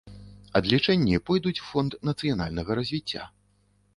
[0.59, 3.23] Адлічэнні пойдуць у фонд нацыянальнага развіцця.